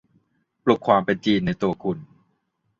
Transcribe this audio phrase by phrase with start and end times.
[0.63, 1.97] ปลุกความเป็นจีนในตัวคุณ